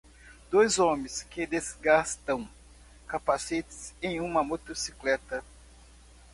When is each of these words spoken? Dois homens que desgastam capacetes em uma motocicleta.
Dois 0.49 0.79
homens 0.79 1.21
que 1.21 1.45
desgastam 1.45 2.49
capacetes 3.07 3.93
em 4.01 4.19
uma 4.19 4.43
motocicleta. 4.43 5.43